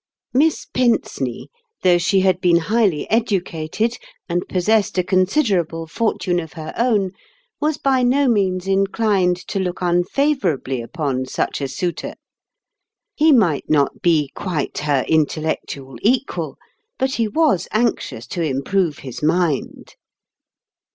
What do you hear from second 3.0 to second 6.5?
educated, and possessed a considerable fortune 12